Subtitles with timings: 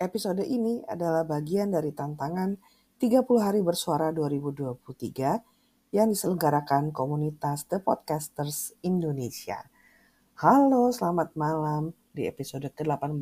[0.00, 2.56] Episode ini adalah bagian dari tantangan
[2.96, 4.80] 30 hari bersuara 2023
[5.92, 9.60] yang diselenggarakan komunitas The Podcasters Indonesia.
[10.40, 13.20] Halo, selamat malam di episode ke-18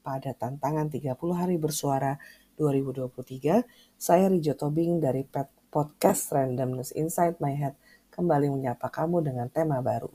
[0.00, 2.16] pada tantangan 30 hari bersuara
[2.56, 3.60] 2023.
[4.00, 5.28] Saya Rijo Tobing dari
[5.68, 7.76] podcast Randomness Inside My Head
[8.08, 10.08] kembali menyapa kamu dengan tema baru.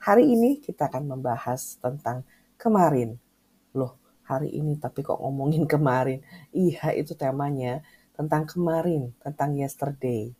[0.00, 2.24] Hari ini kita akan membahas tentang
[2.56, 3.20] kemarin.
[3.76, 6.20] Loh, hari ini tapi kok ngomongin kemarin.
[6.50, 7.80] Iya itu temanya
[8.18, 10.34] tentang kemarin, tentang yesterday.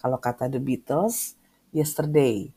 [0.00, 1.40] Kalau kata The Beatles,
[1.72, 2.52] yesterday.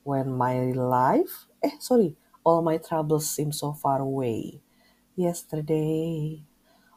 [0.00, 4.64] When my life, eh sorry, all my troubles seem so far away.
[5.12, 6.40] Yesterday,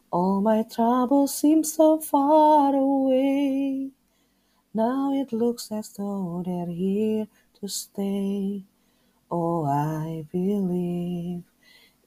[0.08, 3.92] all my troubles seem so far away.
[4.74, 7.28] Now it looks as though they're here
[7.60, 8.64] to stay.
[9.30, 11.44] Oh, I believe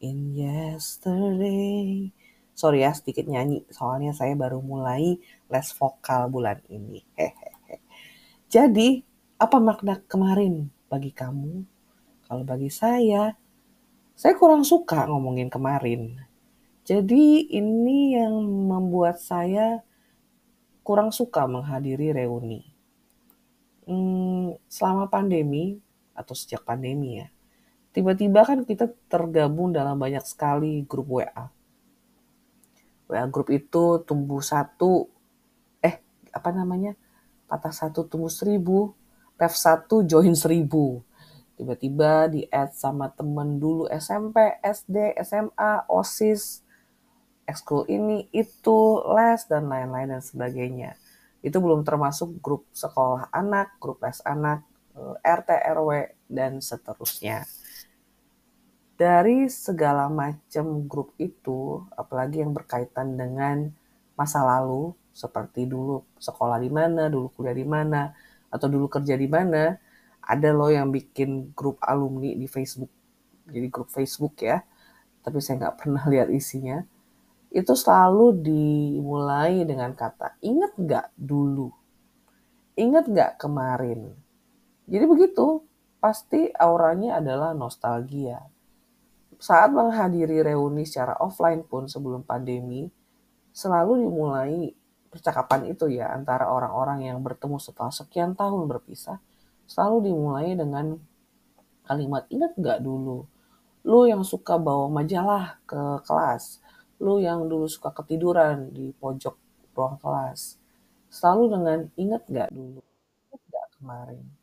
[0.01, 2.11] in yesterday.
[2.57, 5.21] Sorry ya sedikit nyanyi, soalnya saya baru mulai
[5.53, 7.05] les vokal bulan ini.
[8.55, 9.05] Jadi,
[9.37, 11.69] apa makna kemarin bagi kamu?
[12.25, 13.37] Kalau bagi saya,
[14.17, 16.17] saya kurang suka ngomongin kemarin.
[16.87, 19.85] Jadi ini yang membuat saya
[20.81, 22.65] kurang suka menghadiri reuni.
[23.85, 25.77] Hmm, selama pandemi
[26.17, 27.29] atau sejak pandemi ya,
[27.97, 31.49] tiba-tiba kan kita tergabung dalam banyak sekali grup WA.
[33.09, 35.09] WA grup itu tumbuh satu,
[35.81, 36.93] eh apa namanya,
[37.49, 38.93] patah satu tumbuh seribu,
[39.41, 41.01] ref satu join seribu.
[41.57, 46.61] Tiba-tiba di add sama temen dulu SMP, SD, SMA, OSIS,
[47.49, 51.01] ekskul ini, itu, les, dan lain-lain dan sebagainya.
[51.41, 55.49] Itu belum termasuk grup sekolah anak, grup les anak, eh, RT,
[55.81, 57.49] RW, dan seterusnya
[58.97, 63.69] dari segala macam grup itu, apalagi yang berkaitan dengan
[64.17, 68.17] masa lalu, seperti dulu sekolah di mana, dulu kuliah di mana,
[68.49, 69.77] atau dulu kerja di mana,
[70.25, 72.89] ada loh yang bikin grup alumni di Facebook,
[73.45, 74.65] jadi grup Facebook ya,
[75.21, 76.81] tapi saya nggak pernah lihat isinya.
[77.53, 81.69] Itu selalu dimulai dengan kata, ingat nggak dulu?
[82.81, 84.13] Ingat nggak kemarin?
[84.89, 85.65] Jadi begitu,
[86.01, 88.56] pasti auranya adalah nostalgia
[89.37, 92.89] saat menghadiri reuni secara offline pun sebelum pandemi,
[93.53, 94.73] selalu dimulai
[95.09, 99.17] percakapan itu ya antara orang-orang yang bertemu setelah sekian tahun berpisah,
[99.65, 101.01] selalu dimulai dengan
[101.89, 103.25] kalimat ingat gak dulu,
[103.87, 106.61] lu yang suka bawa majalah ke kelas,
[107.01, 109.37] lu yang dulu suka ketiduran di pojok
[109.73, 110.61] ruang kelas,
[111.09, 112.85] selalu dengan ingat gak dulu,
[113.31, 114.36] ingat gak kemarin.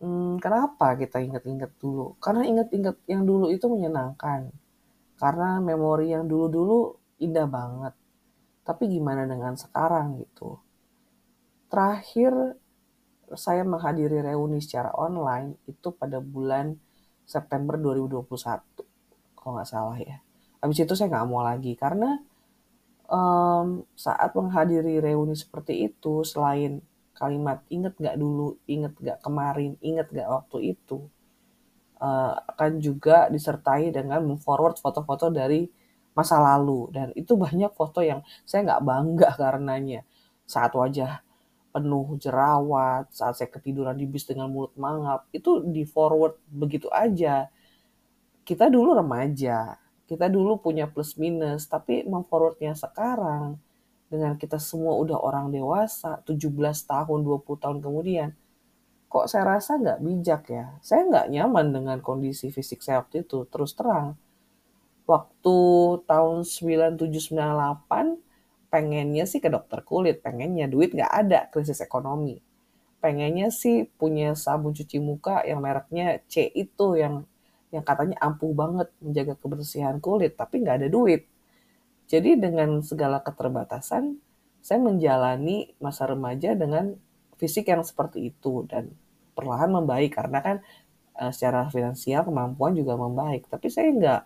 [0.00, 2.16] Hmm, kenapa kita ingat-ingat dulu?
[2.24, 4.48] Karena ingat-ingat yang dulu itu menyenangkan.
[5.20, 7.94] Karena memori yang dulu-dulu indah banget.
[8.64, 10.56] Tapi gimana dengan sekarang gitu?
[11.68, 12.56] Terakhir
[13.36, 16.74] saya menghadiri reuni secara online itu pada bulan
[17.28, 18.26] September 2021
[19.38, 20.18] kalau nggak salah ya.
[20.64, 22.18] Habis itu saya nggak mau lagi karena
[23.06, 26.82] um, saat menghadiri reuni seperti itu selain
[27.20, 31.04] kalimat inget gak dulu, inget gak kemarin, inget gak waktu itu,
[32.00, 35.68] uh, akan juga disertai dengan memforward foto-foto dari
[36.16, 36.88] masa lalu.
[36.90, 40.00] Dan itu banyak foto yang saya nggak bangga karenanya.
[40.48, 41.22] Saat wajah
[41.70, 47.46] penuh jerawat saat saya ketiduran di bis dengan mulut mangap itu di forward begitu aja.
[48.42, 49.78] Kita dulu remaja
[50.10, 53.54] kita dulu punya plus minus tapi memforwardnya sekarang
[54.10, 56.50] dengan kita semua udah orang dewasa, 17
[56.90, 58.34] tahun, 20 tahun kemudian,
[59.06, 60.66] kok saya rasa nggak bijak ya.
[60.82, 64.18] Saya nggak nyaman dengan kondisi fisik saya waktu itu, terus terang.
[65.06, 65.58] Waktu
[66.10, 68.18] tahun 9798,
[68.70, 72.42] pengennya sih ke dokter kulit, pengennya duit nggak ada, krisis ekonomi.
[72.98, 77.24] Pengennya sih punya sabun cuci muka yang mereknya C itu yang
[77.70, 81.30] yang katanya ampuh banget menjaga kebersihan kulit, tapi nggak ada duit
[82.10, 84.18] jadi dengan segala keterbatasan,
[84.58, 86.98] saya menjalani masa remaja dengan
[87.38, 88.90] fisik yang seperti itu dan
[89.38, 90.56] perlahan membaik karena kan
[91.14, 93.46] uh, secara finansial kemampuan juga membaik.
[93.46, 94.20] Tapi saya nggak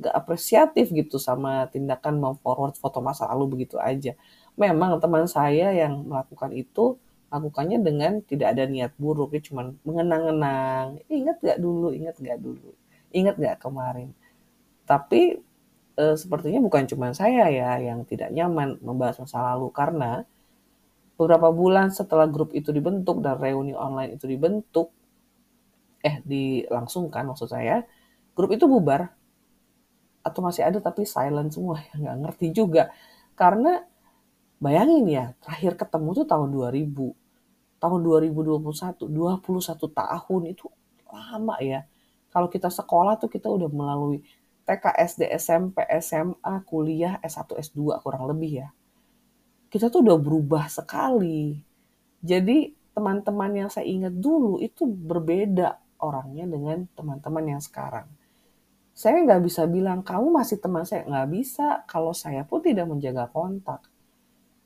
[0.00, 4.16] nggak apresiatif gitu sama tindakan memforward foto masa lalu begitu aja.
[4.56, 6.96] Memang teman saya yang melakukan itu
[7.28, 11.04] lakukannya dengan tidak ada niat buruk, dia cuma mengenang-enang.
[11.12, 12.72] Ingat gak dulu, ingat gak dulu,
[13.12, 14.16] ingat gak kemarin.
[14.88, 15.36] Tapi
[15.96, 20.24] uh, sepertinya bukan cuma saya ya yang tidak nyaman membahas masa lalu karena
[21.16, 24.92] beberapa bulan setelah grup itu dibentuk dan reuni online itu dibentuk,
[26.04, 27.82] eh dilangsungkan maksud saya,
[28.36, 29.16] grup itu bubar.
[30.20, 32.92] Atau masih ada tapi silent semua ya nggak ngerti juga.
[33.32, 33.80] Karena
[34.60, 37.12] bayangin ya terakhir ketemu tuh tahun 2000
[37.76, 40.66] tahun 2021 21 tahun itu
[41.08, 41.80] lama ya.
[42.32, 44.20] Kalau kita sekolah tuh kita udah melalui
[44.66, 48.68] TK, SD, SMP, SMA, kuliah, S1, S2 kurang lebih ya.
[49.70, 51.54] Kita tuh udah berubah sekali.
[52.18, 58.10] Jadi teman-teman yang saya ingat dulu itu berbeda orangnya dengan teman-teman yang sekarang.
[58.96, 63.28] Saya nggak bisa bilang kamu masih teman saya nggak bisa kalau saya pun tidak menjaga
[63.30, 63.84] kontak.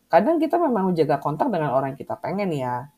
[0.06, 2.88] Kadang kita memang menjaga kontak dengan orang yang kita pengen ya.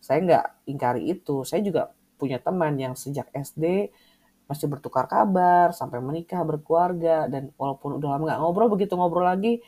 [0.00, 1.44] Saya nggak ingkari itu.
[1.44, 3.92] Saya juga punya teman yang sejak SD
[4.50, 9.62] masih bertukar kabar sampai menikah berkeluarga dan walaupun udah lama nggak ngobrol begitu ngobrol lagi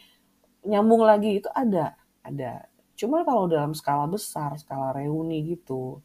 [0.67, 1.95] nyambung lagi itu ada
[2.27, 2.67] ada.
[2.99, 6.03] Cuma kalau dalam skala besar skala reuni gitu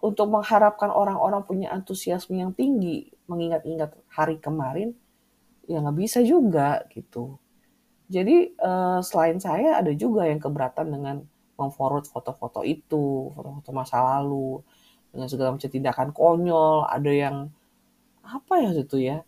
[0.00, 4.96] untuk mengharapkan orang-orang punya antusiasme yang tinggi mengingat-ingat hari kemarin
[5.68, 7.36] ya nggak bisa juga gitu.
[8.08, 11.16] Jadi eh, selain saya ada juga yang keberatan dengan
[11.60, 14.60] memforward foto-foto itu foto-foto masa lalu
[15.14, 17.36] dengan segala macam tindakan konyol ada yang
[18.24, 19.18] apa ya itu ya?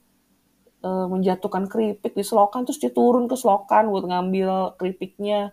[0.81, 5.53] E, menjatuhkan keripik di selokan terus dia turun ke selokan buat ngambil keripiknya.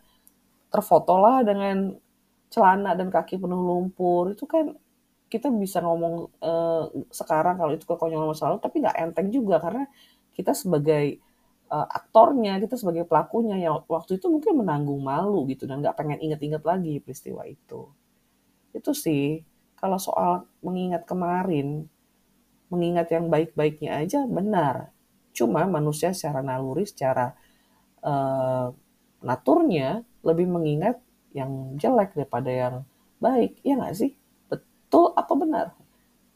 [0.73, 1.93] Terfotolah dengan
[2.49, 4.33] celana dan kaki penuh lumpur.
[4.33, 4.73] Itu kan
[5.33, 6.51] kita bisa ngomong e,
[7.09, 9.89] sekarang kalau itu kekonyolan masa lalu tapi nggak enteng juga karena
[10.37, 11.17] kita sebagai
[11.65, 16.21] e, aktornya kita sebagai pelakunya yang waktu itu mungkin menanggung malu gitu dan nggak pengen
[16.21, 17.89] inget-inget lagi peristiwa itu.
[18.77, 19.41] Itu sih
[19.73, 21.89] kalau soal mengingat kemarin
[22.73, 24.89] mengingat yang baik-baiknya aja benar.
[25.37, 27.37] Cuma manusia secara naluri, secara
[28.01, 28.73] uh,
[29.21, 30.97] naturnya lebih mengingat
[31.37, 32.75] yang jelek daripada yang
[33.21, 33.61] baik.
[33.61, 34.11] Ya nggak sih?
[34.49, 35.67] Betul apa benar?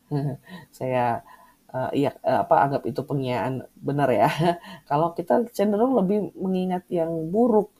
[0.77, 1.25] Saya
[1.73, 4.29] uh, uh, apa anggap itu pengiaan benar ya.
[4.89, 7.73] Kalau kita cenderung lebih mengingat yang buruk,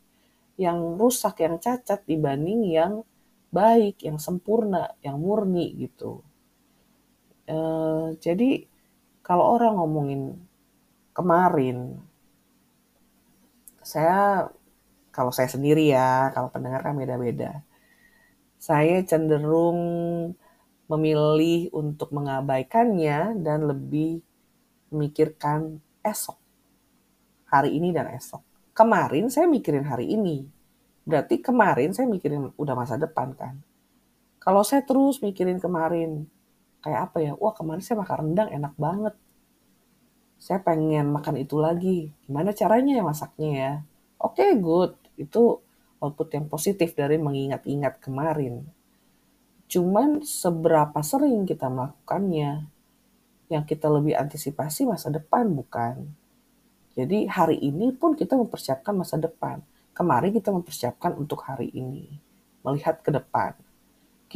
[0.59, 3.05] yang rusak, yang cacat dibanding yang
[3.53, 6.21] baik, yang sempurna, yang murni gitu.
[7.47, 8.67] Uh, jadi
[9.23, 10.21] kalau orang ngomongin
[11.15, 11.99] kemarin,
[13.83, 14.51] saya
[15.15, 17.65] kalau saya sendiri ya, kalau pendengar kan beda-beda.
[18.61, 19.79] Saya cenderung
[20.87, 24.21] memilih untuk mengabaikannya dan lebih
[24.93, 26.37] memikirkan esok.
[27.47, 28.43] Hari ini dan esok.
[28.77, 30.45] Kemarin saya mikirin hari ini.
[31.07, 33.57] Berarti kemarin saya mikirin udah masa depan kan.
[34.37, 36.29] Kalau saya terus mikirin kemarin,
[36.87, 39.15] kayak apa ya wah kemarin saya makan rendang enak banget.
[40.39, 42.15] Saya pengen makan itu lagi.
[42.23, 43.73] Gimana caranya ya masaknya ya?
[44.23, 44.95] Oke okay, good.
[45.19, 45.59] Itu
[45.99, 48.63] output yang positif dari mengingat-ingat kemarin.
[49.67, 52.71] Cuman seberapa sering kita melakukannya
[53.51, 56.07] yang kita lebih antisipasi masa depan bukan?
[56.95, 59.59] Jadi hari ini pun kita mempersiapkan masa depan.
[59.91, 62.07] Kemarin kita mempersiapkan untuk hari ini.
[62.63, 63.66] Melihat ke depan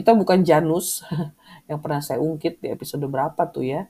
[0.02, 1.06] kita bukan Janus
[1.70, 3.86] yang pernah saya ungkit di episode berapa tuh ya,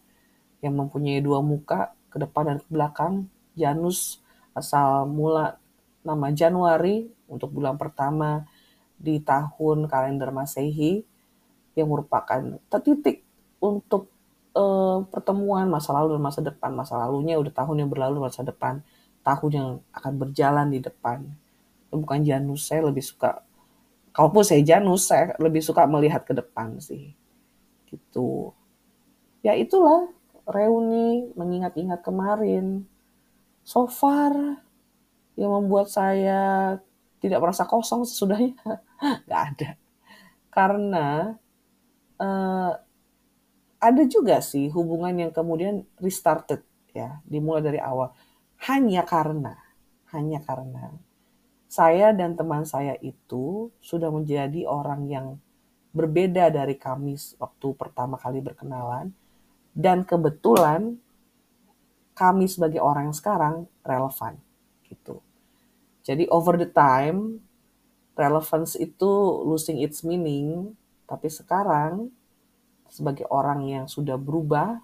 [0.59, 3.31] yang mempunyai dua muka ke depan dan ke belakang.
[3.55, 4.19] Janus
[4.51, 5.55] asal mula
[6.03, 8.43] nama Januari untuk bulan pertama
[8.99, 11.07] di tahun kalender Masehi
[11.79, 13.23] yang merupakan titik
[13.63, 14.11] untuk
[14.51, 16.75] uh, pertemuan masa lalu dan masa depan.
[16.75, 18.83] Masa lalunya udah tahun yang berlalu, masa depan
[19.23, 21.23] tahun yang akan berjalan di depan.
[21.87, 23.39] Bukan Janus, saya lebih suka
[24.11, 27.15] kalaupun saya Janus, saya lebih suka melihat ke depan sih.
[27.87, 28.51] Gitu.
[29.41, 30.11] Ya itulah
[30.47, 32.85] reuni mengingat-ingat kemarin.
[33.63, 34.61] So far
[35.39, 36.75] yang membuat saya
[37.21, 38.57] tidak merasa kosong sesudahnya
[39.27, 39.69] nggak ada.
[40.51, 41.07] Karena
[42.19, 42.71] uh,
[43.81, 48.11] ada juga sih hubungan yang kemudian restarted ya, dimulai dari awal.
[48.69, 49.57] Hanya karena,
[50.13, 50.93] hanya karena
[51.71, 55.27] saya dan teman saya itu sudah menjadi orang yang
[55.95, 59.15] berbeda dari kami waktu pertama kali berkenalan
[59.71, 60.99] dan kebetulan
[62.11, 63.55] kami sebagai orang yang sekarang
[63.87, 64.35] relevan
[64.83, 65.23] gitu.
[66.03, 67.39] Jadi over the time
[68.19, 69.07] relevance itu
[69.47, 70.75] losing its meaning,
[71.07, 72.11] tapi sekarang
[72.91, 74.83] sebagai orang yang sudah berubah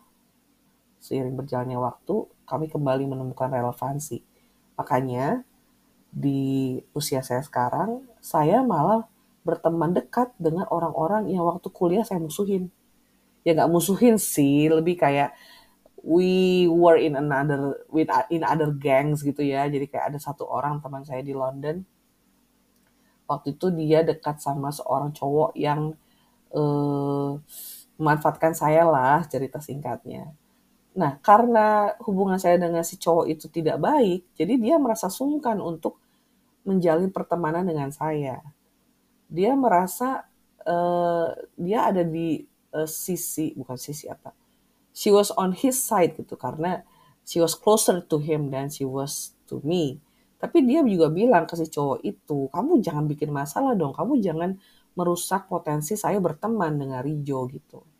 [1.03, 4.24] seiring berjalannya waktu, kami kembali menemukan relevansi.
[4.79, 5.44] Makanya
[6.11, 9.05] di usia saya sekarang, saya malah
[9.47, 12.67] berteman dekat dengan orang-orang yang waktu kuliah saya musuhin.
[13.47, 15.31] Ya nggak musuhin sih, lebih kayak
[16.03, 19.67] we were in another with in other gangs gitu ya.
[19.67, 21.87] Jadi kayak ada satu orang teman saya di London.
[23.27, 25.95] Waktu itu dia dekat sama seorang cowok yang
[26.55, 27.35] uh,
[27.99, 30.31] memanfaatkan saya lah cerita singkatnya.
[30.97, 36.01] Nah, karena hubungan saya dengan si cowok itu tidak baik, jadi dia merasa sungkan untuk
[36.65, 38.41] menjalin pertemanan dengan saya.
[39.29, 40.25] Dia merasa
[40.65, 42.41] uh, dia ada di
[42.73, 44.33] uh, sisi bukan sisi apa?
[44.97, 46.81] She was on his side gitu karena
[47.21, 50.01] she was closer to him than she was to me.
[50.41, 54.57] Tapi dia juga bilang ke si cowok itu, kamu jangan bikin masalah dong, kamu jangan
[54.97, 57.96] merusak potensi saya berteman dengan Rijo gitu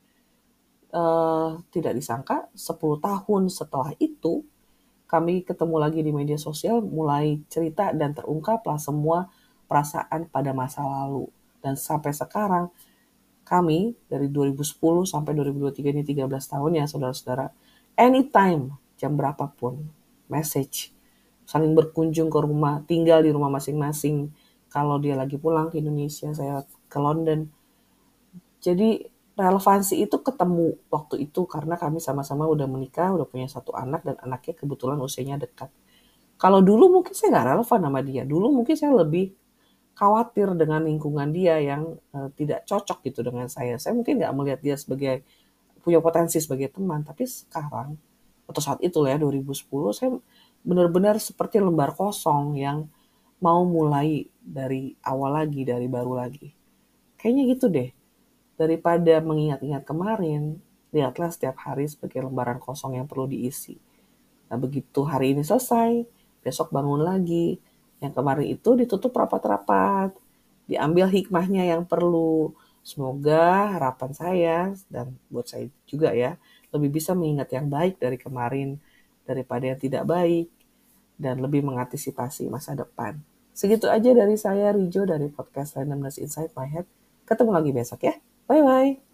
[0.92, 4.46] uh, tidak disangka 10 tahun setelah itu
[5.08, 9.32] kami ketemu lagi di media sosial mulai cerita dan terungkaplah semua
[9.72, 11.32] perasaan pada masa lalu.
[11.64, 12.68] Dan sampai sekarang
[13.48, 17.48] kami dari 2010 sampai 2023 ini 13 tahun ya saudara-saudara
[17.96, 19.88] anytime jam berapapun
[20.28, 20.92] message
[21.48, 24.36] saling berkunjung ke rumah tinggal di rumah masing-masing.
[24.68, 27.48] Kalau dia lagi pulang ke Indonesia saya ke London.
[28.60, 34.02] Jadi relevansi itu ketemu waktu itu karena kami sama-sama udah menikah, udah punya satu anak
[34.02, 35.70] dan anaknya kebetulan usianya dekat.
[36.42, 38.24] Kalau dulu mungkin saya nggak relevan sama dia.
[38.26, 39.38] Dulu mungkin saya lebih
[39.94, 43.78] khawatir dengan lingkungan dia yang uh, tidak cocok gitu dengan saya.
[43.78, 45.22] Saya mungkin nggak melihat dia sebagai
[45.86, 47.06] punya potensi sebagai teman.
[47.06, 47.94] Tapi sekarang
[48.50, 49.54] atau saat itu ya 2010
[49.94, 50.10] saya
[50.66, 52.90] benar-benar seperti lembar kosong yang
[53.38, 56.50] mau mulai dari awal lagi, dari baru lagi.
[57.18, 57.97] Kayaknya gitu deh
[58.58, 60.58] Daripada mengingat-ingat kemarin,
[60.90, 63.78] lihatlah setiap hari sebagai lembaran kosong yang perlu diisi.
[64.50, 66.02] Nah begitu hari ini selesai,
[66.42, 67.62] besok bangun lagi.
[68.02, 70.14] Yang kemarin itu ditutup rapat-rapat,
[70.66, 72.58] diambil hikmahnya yang perlu.
[72.82, 76.40] Semoga harapan saya dan buat saya juga ya,
[76.74, 78.80] lebih bisa mengingat yang baik dari kemarin
[79.28, 80.48] daripada yang tidak baik
[81.20, 83.20] dan lebih mengantisipasi masa depan.
[83.52, 86.88] Segitu aja dari saya Rijo dari podcast Randomness Inside My Head.
[87.28, 88.16] Ketemu lagi besok ya.
[88.48, 89.07] 拜拜。